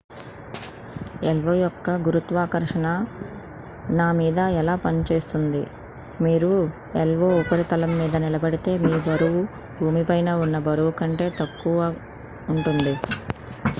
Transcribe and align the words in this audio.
io 1.25 1.51
యొక్క 1.55 1.95
గురుత్వాకర్షణ 2.05 2.85
నా 3.91 4.07
మీద 4.19 4.39
ఎలా 4.61 4.75
పనిచేస్తుంది 4.85 5.61
మీరు 6.19 6.49
io 6.95 7.29
ఉపరితలం 7.41 7.93
మీద 7.99 8.15
నిలబడితే 8.25 8.73
మీ 8.85 8.93
బరువు 9.07 9.43
భూమిపైన 9.79 10.31
ఉన్న 10.43 10.59
బరువు 10.69 10.93
కంటే 11.01 11.27
తక్కువ 11.41 11.77
ఉంటుంది 12.47 12.95